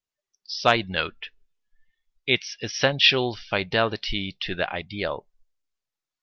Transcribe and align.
[Sidenote: 0.47 1.29
Its 2.25 2.57
essential 2.63 3.35
fidelity 3.35 4.35
to 4.39 4.55
the 4.55 4.67
ideal. 4.73 5.27